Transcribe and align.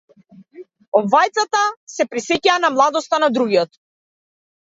Обајцата 1.01 1.59
се 1.97 2.07
присеќаваа 2.13 2.61
на 2.63 2.71
младоста 2.77 3.19
на 3.25 3.31
другиот. 3.39 3.79